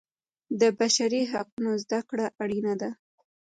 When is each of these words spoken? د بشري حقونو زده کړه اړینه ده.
د 0.59 0.61
بشري 0.79 1.21
حقونو 1.31 1.71
زده 1.83 1.99
کړه 2.09 2.25
اړینه 2.43 2.73
ده. 2.81 2.89